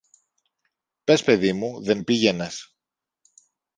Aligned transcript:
Πες, 1.03 1.23
παιδί 1.23 1.53
μου, 1.53 1.83
δεν 1.83 2.03
πήγαινες. 2.03 2.75